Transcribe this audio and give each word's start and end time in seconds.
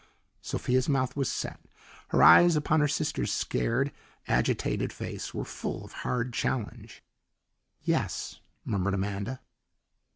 Sophia's 0.41 0.89
mouth 0.89 1.15
was 1.15 1.31
set; 1.31 1.59
her 2.07 2.23
eyes 2.23 2.55
upon 2.55 2.79
her 2.79 2.87
sister's 2.87 3.31
scared, 3.31 3.91
agitated 4.27 4.91
face 4.91 5.31
were 5.31 5.45
full 5.45 5.85
of 5.85 5.91
hard 5.91 6.33
challenge. 6.33 7.03
"Yes," 7.83 8.39
murmured 8.65 8.95
Amanda. 8.95 9.41